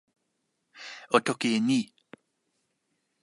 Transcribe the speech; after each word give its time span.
o 1.15 1.17
toki 1.25 1.47
e 1.57 1.59
ni: 1.67 1.79